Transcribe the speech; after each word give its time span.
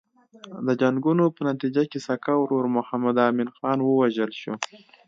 د 0.65 0.69
جنګونو 0.81 1.23
په 1.35 1.41
نتیجه 1.49 1.83
کې 1.91 1.99
سکه 2.07 2.33
ورور 2.39 2.65
محمد 2.77 3.15
امین 3.27 3.49
خان 3.55 3.77
ووژل 3.81 4.31
شو. 4.41 4.53